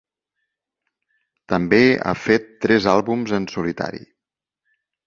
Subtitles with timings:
[1.53, 4.07] També ha fet tres àlbums en solitari.